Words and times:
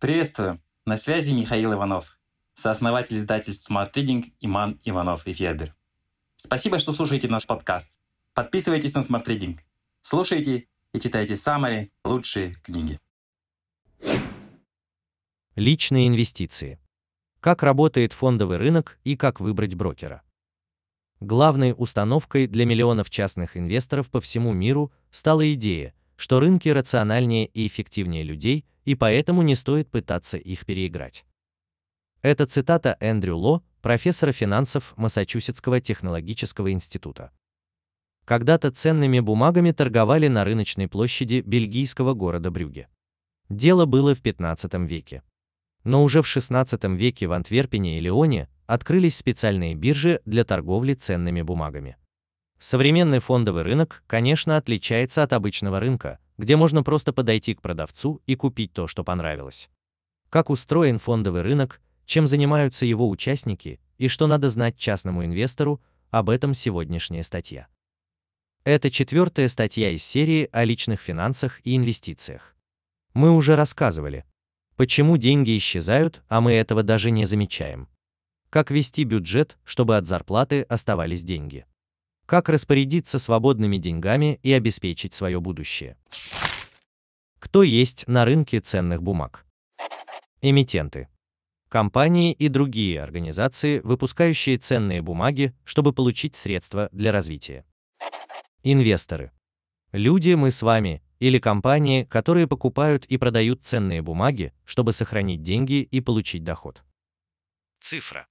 Приветствую! 0.00 0.62
На 0.86 0.96
связи 0.96 1.32
Михаил 1.32 1.74
Иванов, 1.74 2.18
сооснователь 2.54 3.18
издательств 3.18 3.70
Smart 3.70 3.92
Reading 3.92 4.32
Иман 4.40 4.80
Иванов 4.82 5.26
и 5.26 5.34
Федер. 5.34 5.74
Спасибо, 6.36 6.78
что 6.78 6.92
слушаете 6.92 7.28
наш 7.28 7.46
подкаст. 7.46 7.92
Подписывайтесь 8.32 8.94
на 8.94 9.00
Smart 9.00 9.26
Reading. 9.26 9.58
Слушайте 10.00 10.68
и 10.94 11.00
читайте 11.00 11.36
самые 11.36 11.90
лучшие 12.02 12.54
книги. 12.62 12.98
Личные 15.54 16.08
инвестиции. 16.08 16.78
Как 17.40 17.62
работает 17.62 18.14
фондовый 18.14 18.56
рынок 18.56 18.98
и 19.04 19.18
как 19.18 19.38
выбрать 19.38 19.74
брокера. 19.74 20.22
Главной 21.20 21.74
установкой 21.76 22.46
для 22.46 22.64
миллионов 22.64 23.10
частных 23.10 23.54
инвесторов 23.54 24.08
по 24.08 24.22
всему 24.22 24.54
миру 24.54 24.90
стала 25.10 25.52
идея, 25.52 25.92
что 26.16 26.40
рынки 26.40 26.70
рациональнее 26.70 27.44
и 27.44 27.66
эффективнее 27.66 28.22
людей, 28.22 28.64
и 28.90 28.96
поэтому 28.96 29.42
не 29.42 29.54
стоит 29.54 29.88
пытаться 29.88 30.36
их 30.36 30.66
переиграть. 30.66 31.24
Это 32.22 32.44
цитата 32.46 32.96
Эндрю 32.98 33.36
Ло, 33.36 33.62
профессора 33.82 34.32
финансов 34.32 34.94
Массачусетского 34.96 35.80
технологического 35.80 36.72
института. 36.72 37.30
Когда-то 38.24 38.72
ценными 38.72 39.20
бумагами 39.20 39.70
торговали 39.70 40.26
на 40.26 40.44
рыночной 40.44 40.88
площади 40.88 41.40
бельгийского 41.46 42.14
города 42.14 42.50
Брюге. 42.50 42.88
Дело 43.48 43.84
было 43.84 44.12
в 44.12 44.22
15 44.22 44.74
веке. 44.88 45.22
Но 45.84 46.02
уже 46.02 46.20
в 46.20 46.26
16 46.26 46.82
веке 46.96 47.28
в 47.28 47.32
Антверпене 47.32 47.96
и 47.96 48.00
Лионе 48.00 48.48
открылись 48.66 49.16
специальные 49.16 49.76
биржи 49.76 50.20
для 50.24 50.42
торговли 50.42 50.94
ценными 50.94 51.42
бумагами. 51.42 51.96
Современный 52.58 53.20
фондовый 53.20 53.62
рынок, 53.62 54.02
конечно, 54.08 54.56
отличается 54.56 55.22
от 55.22 55.32
обычного 55.32 55.78
рынка, 55.78 56.18
где 56.40 56.56
можно 56.56 56.82
просто 56.82 57.12
подойти 57.12 57.54
к 57.54 57.60
продавцу 57.60 58.22
и 58.26 58.34
купить 58.34 58.72
то, 58.72 58.86
что 58.86 59.04
понравилось. 59.04 59.68
Как 60.30 60.48
устроен 60.48 60.98
фондовый 60.98 61.42
рынок, 61.42 61.82
чем 62.06 62.26
занимаются 62.26 62.86
его 62.86 63.10
участники 63.10 63.78
и 63.98 64.08
что 64.08 64.26
надо 64.26 64.48
знать 64.48 64.78
частному 64.78 65.22
инвестору, 65.22 65.82
об 66.08 66.30
этом 66.30 66.54
сегодняшняя 66.54 67.24
статья. 67.24 67.68
Это 68.64 68.90
четвертая 68.90 69.48
статья 69.48 69.90
из 69.90 70.02
серии 70.02 70.48
о 70.50 70.64
личных 70.64 71.02
финансах 71.02 71.60
и 71.62 71.76
инвестициях. 71.76 72.56
Мы 73.12 73.32
уже 73.32 73.54
рассказывали, 73.54 74.24
почему 74.76 75.18
деньги 75.18 75.58
исчезают, 75.58 76.22
а 76.28 76.40
мы 76.40 76.52
этого 76.52 76.82
даже 76.82 77.10
не 77.10 77.26
замечаем. 77.26 77.86
Как 78.48 78.70
вести 78.70 79.04
бюджет, 79.04 79.58
чтобы 79.62 79.98
от 79.98 80.06
зарплаты 80.06 80.62
оставались 80.62 81.22
деньги? 81.22 81.66
Как 82.30 82.48
распорядиться 82.48 83.18
свободными 83.18 83.76
деньгами 83.76 84.38
и 84.44 84.52
обеспечить 84.52 85.14
свое 85.14 85.40
будущее? 85.40 85.96
Кто 87.40 87.64
есть 87.64 88.06
на 88.06 88.24
рынке 88.24 88.60
ценных 88.60 89.02
бумаг? 89.02 89.44
Эмитенты. 90.40 91.08
Компании 91.68 92.32
и 92.32 92.46
другие 92.46 93.02
организации, 93.02 93.80
выпускающие 93.80 94.58
ценные 94.58 95.02
бумаги, 95.02 95.56
чтобы 95.64 95.92
получить 95.92 96.36
средства 96.36 96.88
для 96.92 97.10
развития. 97.10 97.64
Инвесторы. 98.62 99.32
Люди 99.90 100.34
мы 100.34 100.52
с 100.52 100.62
вами, 100.62 101.02
или 101.18 101.40
компании, 101.40 102.04
которые 102.04 102.46
покупают 102.46 103.06
и 103.06 103.18
продают 103.18 103.64
ценные 103.64 104.02
бумаги, 104.02 104.52
чтобы 104.64 104.92
сохранить 104.92 105.42
деньги 105.42 105.82
и 105.82 106.00
получить 106.00 106.44
доход. 106.44 106.84
Цифра. 107.80 108.28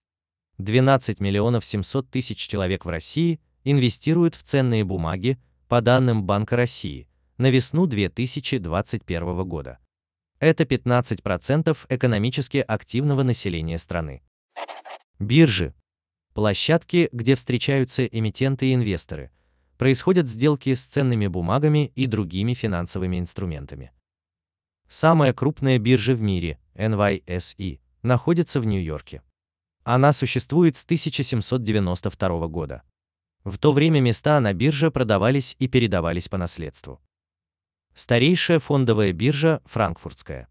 12 0.57 1.19
миллионов 1.19 1.65
700 1.65 2.09
тысяч 2.09 2.37
человек 2.47 2.85
в 2.85 2.89
России 2.89 3.41
инвестируют 3.63 4.35
в 4.35 4.43
ценные 4.43 4.83
бумаги, 4.83 5.37
по 5.67 5.81
данным 5.81 6.23
Банка 6.23 6.55
России, 6.55 7.07
на 7.37 7.49
весну 7.51 7.85
2021 7.85 9.43
года. 9.47 9.77
Это 10.39 10.63
15% 10.63 11.77
экономически 11.89 12.57
активного 12.57 13.23
населения 13.23 13.77
страны. 13.77 14.23
Биржи. 15.19 15.73
Площадки, 16.33 17.09
где 17.11 17.35
встречаются 17.35 18.05
эмитенты 18.05 18.67
и 18.67 18.73
инвесторы. 18.73 19.31
Происходят 19.77 20.27
сделки 20.27 20.73
с 20.73 20.85
ценными 20.85 21.27
бумагами 21.27 21.91
и 21.95 22.05
другими 22.05 22.53
финансовыми 22.53 23.19
инструментами. 23.19 23.91
Самая 24.87 25.33
крупная 25.33 25.77
биржа 25.77 26.15
в 26.15 26.21
мире, 26.21 26.57
NYSE, 26.75 27.79
находится 28.01 28.59
в 28.59 28.65
Нью-Йорке. 28.65 29.21
Она 29.83 30.13
существует 30.13 30.77
с 30.77 30.83
1792 30.85 32.47
года. 32.47 32.83
В 33.49 33.57
то 33.57 33.73
время 33.73 33.99
места 33.99 34.39
на 34.39 34.53
бирже 34.53 34.91
продавались 34.91 35.55
и 35.57 35.67
передавались 35.67 36.29
по 36.29 36.37
наследству. 36.37 37.01
Старейшая 37.95 38.59
фондовая 38.59 39.11
биржа 39.11 39.63
Франкфуртская. 39.65 40.47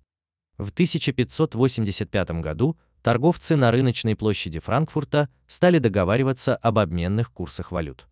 В 0.56 0.70
1585 0.70 2.30
году 2.40 2.76
торговцы 3.02 3.54
на 3.54 3.70
рыночной 3.70 4.16
площади 4.16 4.58
Франкфурта 4.58 5.28
стали 5.46 5.78
договариваться 5.78 6.56
об 6.56 6.80
обменных 6.80 7.30
курсах 7.30 7.70
валют. 7.70 8.08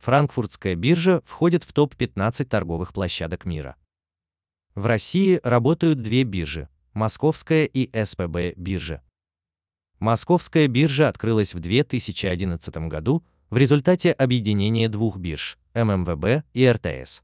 Франкфуртская 0.00 0.76
биржа 0.76 1.20
входит 1.26 1.62
в 1.64 1.74
топ-15 1.74 2.46
торговых 2.46 2.94
площадок 2.94 3.44
мира. 3.44 3.76
В 4.74 4.86
России 4.86 5.40
работают 5.44 6.00
две 6.00 6.22
биржи– 6.22 6.70
Московская 6.94 7.66
и 7.66 7.90
СПБ 8.02 8.54
биржа. 8.56 9.02
Московская 9.98 10.68
биржа 10.68 11.10
открылась 11.10 11.52
в 11.52 11.60
2011 11.60 12.74
году 12.88 13.22
в 13.52 13.58
результате 13.58 14.12
объединения 14.12 14.88
двух 14.88 15.18
бирж– 15.18 15.58
ММВБ 15.74 16.42
и 16.54 16.66
РТС. 16.66 17.20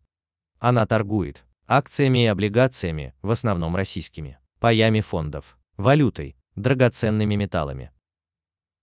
Она 0.58 0.84
торгует 0.84 1.42
акциями 1.66 2.24
и 2.24 2.26
облигациями, 2.26 3.14
в 3.22 3.30
основном 3.30 3.74
российскими, 3.74 4.38
паями 4.60 5.00
фондов, 5.00 5.56
валютой, 5.78 6.36
драгоценными 6.54 7.34
металлами. 7.34 7.92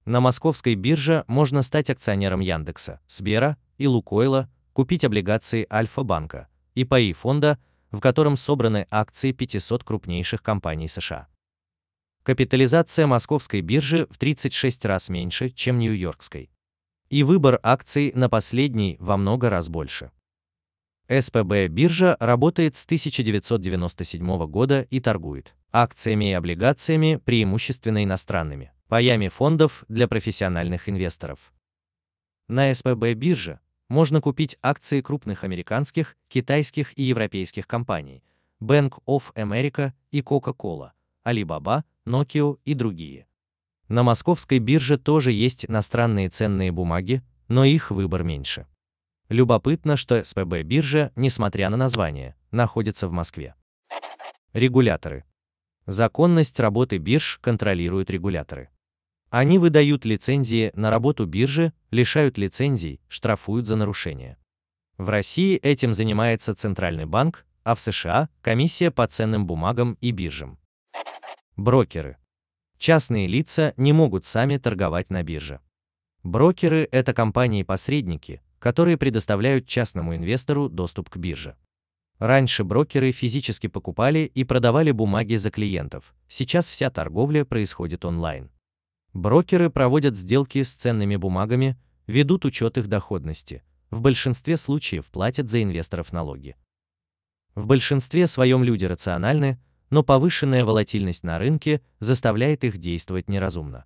На 0.06 0.22
московской 0.22 0.74
бирже 0.74 1.24
можно 1.28 1.62
стать 1.62 1.92
акционером 1.92 2.40
Яндекса, 2.40 3.00
Сбера 3.06 3.58
и 3.78 3.86
Лукойла, 3.86 4.50
купить 4.74 5.06
облигации 5.06 5.68
Альфа-банка 5.72 6.48
и 6.74 6.84
паи 6.84 7.14
фонда, 7.14 7.60
в 7.92 8.00
котором 8.00 8.38
собраны 8.38 8.88
акции 8.90 9.34
500 9.34 9.84
крупнейших 9.84 10.42
компаний 10.42 10.88
США. 10.88 11.28
Капитализация 12.24 13.06
московской 13.06 13.62
биржи 13.62 14.08
в 14.10 14.18
36 14.18 14.86
раз 14.86 15.10
меньше, 15.10 15.50
чем 15.52 15.78
нью-йоркской. 15.78 16.50
И 17.10 17.24
выбор 17.24 17.60
акций 17.62 18.12
на 18.16 18.30
последней 18.30 18.98
во 19.00 19.18
много 19.18 19.50
раз 19.50 19.70
больше. 19.70 20.12
СПБ 21.08 21.68
биржа 21.68 22.18
работает 22.20 22.76
с 22.76 22.86
1997 22.86 24.48
года 24.48 24.82
и 24.90 25.00
торгует 25.00 25.54
акциями 25.72 26.32
и 26.32 26.34
облигациями, 26.34 27.20
преимущественно 27.24 28.04
иностранными, 28.04 28.72
паями 28.88 29.28
фондов 29.28 29.84
для 29.90 30.08
профессиональных 30.08 30.88
инвесторов. 30.88 31.54
На 32.48 32.74
СПБ 32.74 33.14
бирже 33.14 33.60
можно 33.90 34.22
купить 34.22 34.58
акции 34.62 35.02
крупных 35.02 35.44
американских, 35.44 36.16
китайских 36.28 36.98
и 36.98 37.04
европейских 37.04 37.68
компаний, 37.68 38.24
Bank 38.62 38.94
of 39.06 39.34
America 39.36 39.92
и 40.12 40.22
Coca-Cola, 40.22 40.92
Alibaba, 41.26 41.84
Nokia 42.06 42.58
и 42.64 42.74
другие. 42.74 43.28
На 43.88 44.04
московской 44.04 44.60
бирже 44.60 44.98
тоже 44.98 45.32
есть 45.32 45.66
иностранные 45.66 46.30
ценные 46.30 46.72
бумаги, 46.72 47.22
но 47.48 47.66
их 47.66 47.92
выбор 47.92 48.24
меньше. 48.24 48.68
Любопытно, 49.30 49.96
что 49.98 50.24
СПБ 50.24 50.64
биржа, 50.64 51.12
несмотря 51.16 51.70
на 51.70 51.78
название, 51.78 52.36
находится 52.52 53.08
в 53.08 53.12
Москве. 53.12 53.56
Регуляторы. 54.54 55.26
Законность 55.86 56.60
работы 56.60 56.98
бирж 56.98 57.40
контролируют 57.42 58.10
регуляторы. 58.10 58.70
Они 59.30 59.60
выдают 59.60 60.06
лицензии 60.06 60.72
на 60.76 60.90
работу 60.90 61.26
биржи, 61.26 61.74
лишают 61.92 62.38
лицензий, 62.38 63.02
штрафуют 63.08 63.68
за 63.68 63.76
нарушения. 63.76 64.38
В 64.98 65.10
России 65.10 65.58
этим 65.58 65.94
занимается 65.94 66.56
Центральный 66.56 67.06
банк, 67.06 67.46
а 67.64 67.76
в 67.76 67.80
США– 67.80 68.30
Комиссия 68.42 68.92
по 68.92 69.06
ценным 69.08 69.46
бумагам 69.46 69.98
и 70.00 70.12
биржам. 70.12 70.58
Брокеры. 71.58 72.18
Частные 72.78 73.28
лица 73.28 73.74
не 73.78 73.94
могут 73.94 74.26
сами 74.26 74.58
торговать 74.58 75.10
на 75.10 75.24
бирже. 75.24 75.60
Брокеры– 76.24 76.88
это 76.92 77.14
компании-посредники, 77.14 78.42
которые 78.60 78.98
предоставляют 78.98 79.68
частному 79.68 80.16
инвестору 80.16 80.70
доступ 80.70 81.10
к 81.10 81.18
бирже. 81.18 81.56
Раньше 82.20 82.64
брокеры 82.64 83.12
физически 83.12 83.68
покупали 83.68 84.32
и 84.34 84.44
продавали 84.44 84.92
бумаги 84.92 85.36
за 85.36 85.52
клиентов, 85.52 86.16
сейчас 86.28 86.70
вся 86.70 86.90
торговля 86.90 87.44
происходит 87.44 88.06
онлайн. 88.06 88.50
Брокеры 89.14 89.70
проводят 89.70 90.16
сделки 90.16 90.64
с 90.64 90.74
ценными 90.74 91.16
бумагами, 91.16 91.78
ведут 92.08 92.46
учет 92.46 92.78
их 92.78 92.88
доходности, 92.88 93.64
в 93.90 94.02
большинстве 94.02 94.58
случаев 94.58 95.06
платят 95.12 95.50
за 95.50 95.62
инвесторов 95.62 96.12
налоги. 96.12 96.56
В 97.54 97.68
большинстве 97.68 98.28
своем 98.28 98.64
люди 98.64 98.86
рациональны, 98.86 99.60
но 99.90 100.04
повышенная 100.04 100.66
волатильность 100.66 101.24
на 101.24 101.40
рынке 101.40 101.82
заставляет 102.00 102.64
их 102.64 102.78
действовать 102.78 103.30
неразумно. 103.30 103.86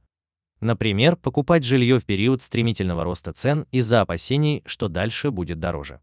Например, 0.61 1.15
покупать 1.15 1.63
жилье 1.63 1.99
в 1.99 2.05
период 2.05 2.41
стремительного 2.41 3.03
роста 3.03 3.31
цен 3.31 3.65
из-за 3.71 4.01
опасений, 4.01 4.61
что 4.65 4.89
дальше 4.89 5.31
будет 5.31 5.59
дороже. 5.59 6.01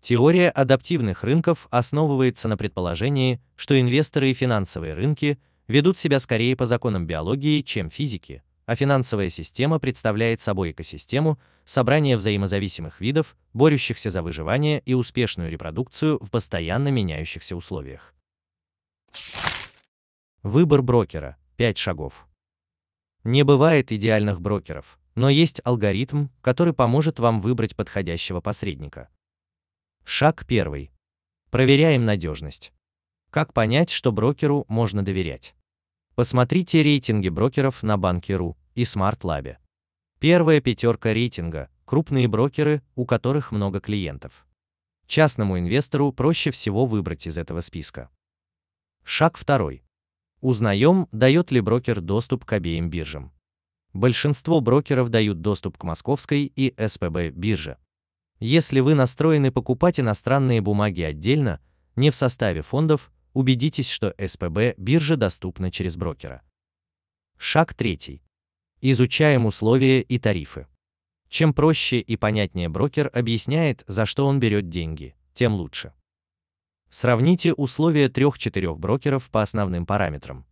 Теория 0.00 0.48
адаптивных 0.48 1.24
рынков 1.24 1.68
основывается 1.70 2.48
на 2.48 2.56
предположении, 2.56 3.40
что 3.56 3.78
инвесторы 3.78 4.30
и 4.30 4.34
финансовые 4.34 4.94
рынки 4.94 5.38
ведут 5.68 5.98
себя 5.98 6.18
скорее 6.18 6.56
по 6.56 6.64
законам 6.64 7.06
биологии, 7.06 7.60
чем 7.60 7.90
физики, 7.90 8.42
а 8.64 8.74
финансовая 8.76 9.28
система 9.28 9.78
представляет 9.78 10.40
собой 10.40 10.70
экосистему, 10.70 11.38
собрание 11.66 12.16
взаимозависимых 12.16 13.00
видов, 13.00 13.36
борющихся 13.52 14.08
за 14.08 14.22
выживание 14.22 14.80
и 14.86 14.94
успешную 14.94 15.50
репродукцию 15.50 16.18
в 16.22 16.30
постоянно 16.30 16.88
меняющихся 16.88 17.54
условиях. 17.54 18.14
Выбор 20.42 20.80
брокера. 20.80 21.36
5 21.58 21.76
шагов. 21.76 22.26
Не 23.24 23.42
бывает 23.42 23.92
идеальных 23.92 24.40
брокеров, 24.40 24.98
но 25.14 25.28
есть 25.28 25.60
алгоритм, 25.64 26.28
который 26.40 26.72
поможет 26.72 27.18
вам 27.18 27.42
выбрать 27.42 27.76
подходящего 27.76 28.40
посредника. 28.40 29.10
Шаг 30.02 30.46
первый. 30.46 30.92
Проверяем 31.50 32.06
надежность. 32.06 32.72
Как 33.28 33.52
понять, 33.52 33.90
что 33.90 34.12
брокеру 34.12 34.64
можно 34.66 35.04
доверять? 35.04 35.54
Посмотрите 36.14 36.82
рейтинги 36.82 37.28
брокеров 37.28 37.82
на 37.82 37.98
Банке.ру 37.98 38.56
и 38.74 38.84
SmartLab. 38.84 39.58
Первая 40.20 40.62
пятерка 40.62 41.12
рейтинга– 41.12 41.68
крупные 41.84 42.28
брокеры, 42.28 42.82
у 42.94 43.04
которых 43.04 43.52
много 43.52 43.78
клиентов. 43.78 44.46
Частному 45.06 45.58
инвестору 45.58 46.12
проще 46.12 46.50
всего 46.50 46.86
выбрать 46.86 47.26
из 47.26 47.36
этого 47.36 47.60
списка. 47.60 48.08
Шаг 49.04 49.36
второй. 49.36 49.82
Узнаем, 50.40 51.06
дает 51.12 51.50
ли 51.50 51.60
брокер 51.60 52.00
доступ 52.00 52.44
к 52.44 52.52
обеим 52.52 52.88
биржам. 52.88 53.32
Большинство 53.92 54.60
брокеров 54.60 55.08
дают 55.08 55.40
доступ 55.40 55.76
к 55.76 55.84
московской 55.84 56.50
и 56.54 56.74
СПБ 56.78 57.30
бирже. 57.30 57.76
Если 58.38 58.80
вы 58.80 58.94
настроены 58.94 59.52
покупать 59.52 60.00
иностранные 60.00 60.60
бумаги 60.60 61.02
отдельно, 61.02 61.60
не 61.96 62.10
в 62.10 62.14
составе 62.14 62.62
фондов, 62.62 63.12
убедитесь, 63.34 63.90
что 63.90 64.14
СПБ 64.18 64.74
биржа 64.78 65.16
доступна 65.16 65.70
через 65.70 65.96
брокера. 65.96 66.42
Шаг 67.36 67.74
третий. 67.74 68.22
Изучаем 68.80 69.44
условия 69.44 70.00
и 70.00 70.18
тарифы. 70.18 70.66
Чем 71.28 71.52
проще 71.52 72.00
и 72.00 72.16
понятнее 72.16 72.68
брокер 72.68 73.10
объясняет, 73.12 73.84
за 73.86 74.06
что 74.06 74.26
он 74.26 74.40
берет 74.40 74.68
деньги, 74.68 75.14
тем 75.32 75.54
лучше. 75.54 75.92
Сравните 76.90 77.52
условия 77.54 78.08
трех-четырех 78.08 78.78
брокеров 78.78 79.30
по 79.30 79.42
основным 79.42 79.86
параметрам. 79.86 80.44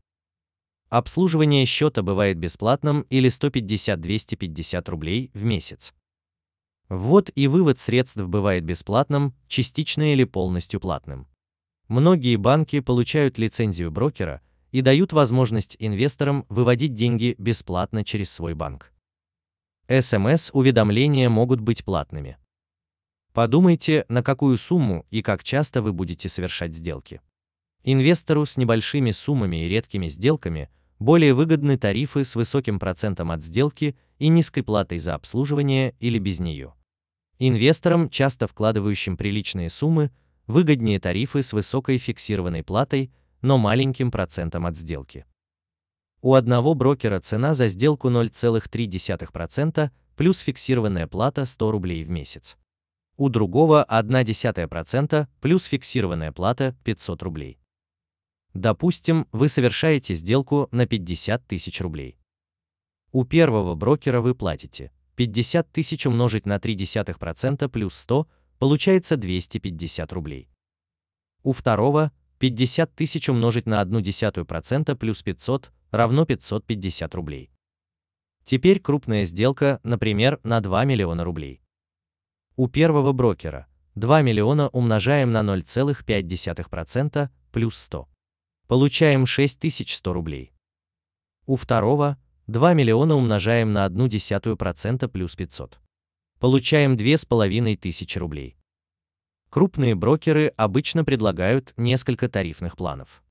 Обслуживание 0.89 1.67
счета 1.67 2.03
бывает 2.03 2.39
бесплатным 2.39 3.03
или 3.11 3.29
150-250 3.29 4.89
рублей 4.89 5.31
в 5.35 5.45
месяц. 5.45 5.93
Ввод 6.89 7.31
и 7.35 7.49
вывод 7.49 7.79
средств 7.79 8.17
бывает 8.17 8.65
бесплатным, 8.65 9.35
частично 9.49 10.13
или 10.13 10.25
полностью 10.25 10.81
платным. 10.81 11.27
Многие 11.89 12.37
банки 12.37 12.81
получают 12.81 13.37
лицензию 13.37 13.91
брокера 13.91 14.41
и 14.71 14.81
дают 14.81 15.13
возможность 15.13 15.77
инвесторам 15.79 16.47
выводить 16.49 16.95
деньги 16.95 17.35
бесплатно 17.39 18.05
через 18.05 18.31
свой 18.31 18.55
банк. 18.55 18.93
СМС-уведомления 19.89 21.29
могут 21.29 21.61
быть 21.61 21.85
платными. 21.85 22.39
Подумайте, 23.39 24.05
на 24.09 24.25
какую 24.25 24.59
сумму 24.59 25.07
и 25.13 25.23
как 25.23 25.45
часто 25.45 25.81
вы 25.81 25.93
будете 25.93 26.29
совершать 26.29 26.75
сделки. 26.75 27.21
Инвестору 27.85 28.45
с 28.45 28.57
небольшими 28.57 29.13
суммами 29.13 29.65
и 29.65 29.69
редкими 29.69 30.09
сделками 30.09 30.69
более 30.99 31.35
выгодны 31.35 31.79
тарифы 31.79 32.25
с 32.25 32.35
высоким 32.35 32.81
процентом 32.81 33.31
от 33.31 33.45
сделки 33.45 33.97
и 34.19 34.27
низкой 34.27 34.63
платой 34.63 34.99
за 34.99 35.15
обслуживание 35.15 35.95
или 36.01 36.19
без 36.19 36.41
нее. 36.41 36.75
Инвесторам, 37.39 38.11
часто 38.11 38.49
вкладывающим 38.49 39.17
приличные 39.17 39.71
суммы, 39.71 40.11
выгоднее 40.49 40.99
тарифы 40.99 41.45
с 41.45 41.53
высокой 41.53 41.99
фиксированной 41.99 42.65
платой, 42.65 43.13
но 43.41 43.57
маленьким 43.57 44.11
процентом 44.11 44.67
от 44.67 44.77
сделки. 44.77 45.27
У 46.23 46.35
одного 46.35 46.75
брокера 46.75 47.21
цена 47.21 47.55
за 47.55 47.69
сделку 47.69 48.11
0,3% 48.11 49.91
плюс 50.17 50.41
фиксированная 50.41 51.07
плата 51.07 51.45
100 51.45 51.71
рублей 51.71 52.03
в 52.03 52.11
месяц 52.11 52.57
у 53.19 53.29
другого 53.29 53.85
0,1% 53.91 55.27
плюс 55.41 55.65
фиксированная 55.65 56.33
плата 56.33 56.75
500 56.85 57.23
рублей. 57.23 57.59
Допустим, 58.55 59.27
вы 59.33 59.49
совершаете 59.49 60.15
сделку 60.15 60.69
на 60.71 60.87
50 60.87 61.47
тысяч 61.47 61.81
рублей. 61.81 62.17
У 63.13 63.25
первого 63.25 63.75
брокера 63.75 64.21
вы 64.21 64.35
платите 64.35 64.93
50 65.17 65.71
тысяч 65.73 66.07
умножить 66.07 66.47
на 66.47 66.57
0,3% 66.57 67.69
плюс 67.69 67.97
100, 67.97 68.29
получается 68.59 69.17
250 69.17 70.13
рублей. 70.13 70.49
У 71.43 71.53
второго 71.53 72.13
50 72.39 72.95
тысяч 72.95 73.29
умножить 73.29 73.67
на 73.67 73.83
0,1% 73.83 74.95
плюс 74.97 75.23
500 75.23 75.73
равно 75.91 76.25
550 76.25 77.15
рублей. 77.17 77.51
Теперь 78.45 78.79
крупная 78.79 79.25
сделка, 79.25 79.81
например, 79.83 80.39
на 80.45 80.61
2 80.61 80.85
миллиона 80.85 81.25
рублей. 81.25 81.61
У 82.61 82.67
первого 82.67 83.13
брокера 83.13 83.69
2 83.95 84.23
миллиона 84.23 84.69
умножаем 84.71 85.31
на 85.31 85.43
0,5% 85.43 87.31
плюс 87.53 87.79
100. 87.79 88.09
Получаем 88.67 89.27
6100 89.27 90.13
рублей. 90.13 90.53
У 91.47 91.55
второго 91.55 92.19
2 92.49 92.75
миллиона 92.75 93.15
умножаем 93.15 93.73
на 93.73 93.87
0,1% 93.87 95.07
плюс 95.07 95.37
500. 95.37 95.79
Получаем 96.41 96.97
2500 96.97 98.17
рублей. 98.17 98.57
Крупные 99.51 99.95
брокеры 99.95 100.49
обычно 100.57 101.05
предлагают 101.05 101.73
несколько 101.77 102.29
тарифных 102.29 102.77
планов. 102.77 103.23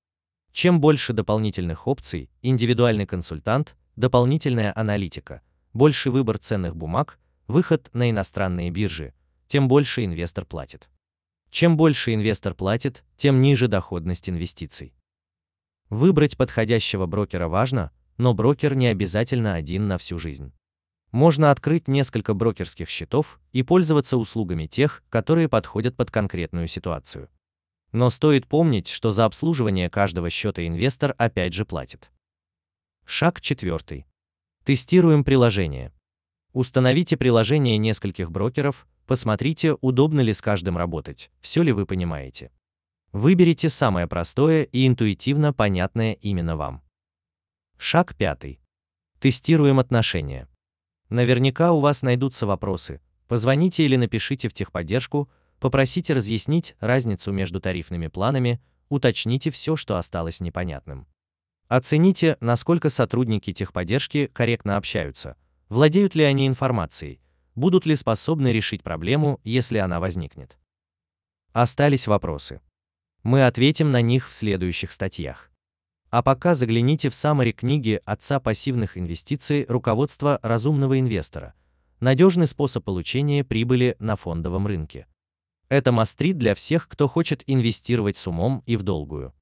Чем 0.53 0.79
больше 0.79 1.11
дополнительных 1.11 1.85
опций, 1.85 2.29
индивидуальный 2.43 3.05
консультант, 3.05 3.75
дополнительная 3.97 4.71
аналитика, 4.73 5.41
больший 5.73 6.13
выбор 6.13 6.37
ценных 6.37 6.77
бумаг, 6.77 7.19
выход 7.47 7.89
на 7.91 8.09
иностранные 8.09 8.71
биржи, 8.71 9.13
тем 9.47 9.67
больше 9.67 10.05
инвестор 10.05 10.45
платит. 10.45 10.89
Чем 11.49 11.77
больше 11.77 12.13
инвестор 12.13 12.53
платит, 12.53 13.03
тем 13.15 13.41
ниже 13.41 13.67
доходность 13.67 14.29
инвестиций. 14.29 14.93
Выбрать 15.89 16.37
подходящего 16.37 17.05
брокера 17.05 17.47
важно, 17.47 17.91
но 18.17 18.33
брокер 18.33 18.75
не 18.75 18.87
обязательно 18.87 19.55
один 19.55 19.87
на 19.87 19.97
всю 19.97 20.19
жизнь. 20.19 20.53
Можно 21.11 21.51
открыть 21.51 21.87
несколько 21.87 22.33
брокерских 22.33 22.89
счетов 22.89 23.39
и 23.53 23.63
пользоваться 23.63 24.17
услугами 24.17 24.67
тех, 24.67 25.03
которые 25.09 25.47
подходят 25.47 25.95
под 25.95 26.11
конкретную 26.11 26.67
ситуацию. 26.67 27.29
Но 27.93 28.09
стоит 28.09 28.45
помнить, 28.47 28.89
что 28.89 29.11
за 29.11 29.23
обслуживание 29.23 29.89
каждого 29.89 30.29
счета 30.29 30.67
инвестор 30.67 31.15
опять 31.17 31.53
же 31.53 31.63
платит. 31.63 32.11
Шаг 33.05 33.39
четвертый. 33.39 34.05
Тестируем 34.65 35.23
приложение. 35.23 35.93
Установите 36.51 37.15
приложение 37.15 37.77
нескольких 37.77 38.29
брокеров, 38.29 38.85
Посмотрите, 39.07 39.77
удобно 39.79 40.19
ли 40.19 40.33
с 40.33 40.41
каждым 40.41 40.77
работать, 40.77 41.31
все 41.39 41.63
ли 41.63 41.71
вы 41.71 41.85
понимаете. 41.85 42.51
Выберите 43.13 43.69
самое 43.69 44.05
простое 44.05 44.63
и 44.63 44.85
интуитивно 44.85 45.53
понятное 45.53 46.13
именно 46.13 46.57
вам. 46.57 46.83
Шаг 47.77 48.15
пятый. 48.15 48.59
Тестируем 49.21 49.79
отношения. 49.79 50.49
Наверняка 51.07 51.71
у 51.71 51.79
вас 51.79 52.03
найдутся 52.03 52.45
вопросы. 52.45 52.99
Позвоните 53.29 53.83
или 53.83 53.95
напишите 53.95 54.49
в 54.49 54.53
техподдержку, 54.53 55.29
попросите 55.61 56.13
разъяснить 56.13 56.75
разницу 56.81 57.31
между 57.31 57.61
тарифными 57.61 58.07
планами, 58.07 58.61
уточните 58.89 59.51
все, 59.51 59.77
что 59.77 59.95
осталось 59.95 60.41
непонятным. 60.41 61.07
Оцените, 61.69 62.35
насколько 62.41 62.89
сотрудники 62.89 63.53
техподдержки 63.53 64.27
корректно 64.27 64.75
общаются, 64.75 65.37
владеют 65.69 66.13
ли 66.13 66.23
они 66.23 66.45
информацией, 66.45 67.21
будут 67.57 67.85
ли 67.85 67.95
способны 67.95 68.53
решить 68.53 68.83
проблему, 68.83 69.41
если 69.43 69.79
она 69.79 69.99
возникнет. 69.99 70.57
Остались 71.51 72.07
вопросы. 72.07 72.61
Мы 73.23 73.45
ответим 73.45 73.91
на 73.91 74.01
них 74.01 74.29
в 74.29 74.33
следующих 74.33 74.91
статьях. 74.91 75.51
А 76.09 76.21
пока 76.21 76.55
загляните 76.55 77.09
в 77.09 77.15
саммари 77.15 77.51
книги 77.51 77.99
«Отца 78.05 78.39
пассивных 78.39 78.97
инвестиций. 78.97 79.65
Руководство 79.67 80.39
разумного 80.43 80.99
инвестора». 80.99 81.55
Надежный 81.99 82.47
способ 82.47 82.85
получения 82.85 83.43
прибыли 83.43 83.95
на 83.97 84.15
фондовом 84.15 84.67
рынке. 84.67 85.07
Это 85.67 85.91
мастрит 85.91 86.37
для 86.37 86.53
всех, 86.53 86.87
кто 86.87 87.07
хочет 87.07 87.43
инвестировать 87.47 88.17
с 88.17 88.27
умом 88.27 88.61
и 88.67 88.77
в 88.77 88.83
долгую. 88.83 89.33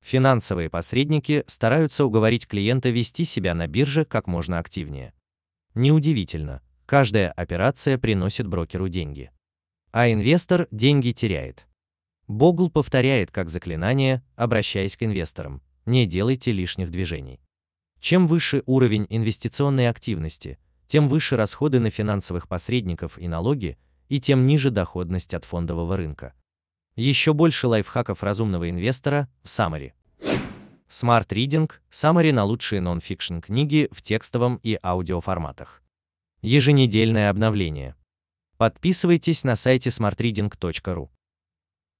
Финансовые 0.00 0.70
посредники 0.70 1.42
стараются 1.48 2.04
уговорить 2.04 2.46
клиента 2.46 2.90
вести 2.90 3.24
себя 3.24 3.54
на 3.54 3.66
бирже 3.66 4.04
как 4.04 4.28
можно 4.28 4.60
активнее. 4.60 5.12
Неудивительно, 5.74 6.62
Каждая 6.86 7.30
операция 7.30 7.98
приносит 7.98 8.46
брокеру 8.46 8.88
деньги. 8.88 9.30
А 9.90 10.10
инвестор 10.10 10.68
деньги 10.70 11.12
теряет. 11.12 11.66
Богл 12.26 12.70
повторяет 12.70 13.30
как 13.30 13.48
заклинание, 13.48 14.22
обращаясь 14.36 14.96
к 14.96 15.02
инвесторам, 15.02 15.62
не 15.86 16.06
делайте 16.06 16.52
лишних 16.52 16.90
движений. 16.90 17.40
Чем 18.00 18.26
выше 18.26 18.62
уровень 18.66 19.06
инвестиционной 19.08 19.88
активности, 19.88 20.58
тем 20.86 21.08
выше 21.08 21.36
расходы 21.36 21.80
на 21.80 21.90
финансовых 21.90 22.48
посредников 22.48 23.18
и 23.18 23.28
налоги, 23.28 23.78
и 24.08 24.20
тем 24.20 24.46
ниже 24.46 24.70
доходность 24.70 25.32
от 25.32 25.44
фондового 25.44 25.96
рынка. 25.96 26.34
Еще 26.96 27.32
больше 27.32 27.66
лайфхаков 27.66 28.22
разумного 28.22 28.68
инвестора 28.68 29.28
в 29.42 29.46
Summary. 29.46 29.92
Smart 30.88 31.28
Reading– 31.28 31.70
Summary 31.90 32.32
на 32.32 32.44
лучшие 32.44 32.80
нон-фикшн 32.80 33.40
книги 33.40 33.88
в 33.90 34.02
текстовом 34.02 34.60
и 34.62 34.78
аудиоформатах. 34.82 35.83
Еженедельное 36.44 37.30
обновление. 37.30 37.96
Подписывайтесь 38.58 39.44
на 39.44 39.56
сайте 39.56 39.88
smartreading.ru. 39.88 41.08